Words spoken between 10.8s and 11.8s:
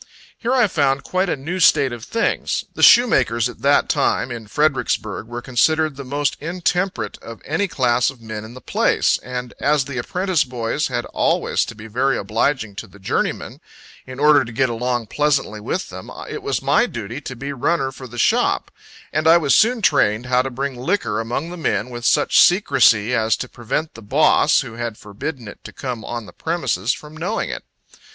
had always to